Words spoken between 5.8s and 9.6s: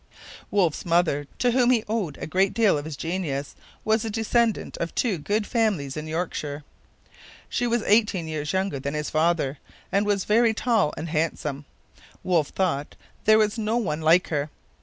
in Yorkshire. She was eighteen years younger than his father,